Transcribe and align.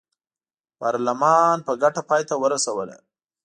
پارلمان 0.79 1.57
په 1.67 1.73
ګټه 1.81 2.01
پای 2.09 2.21
ته 2.29 2.35
ورسوله. 2.41 2.97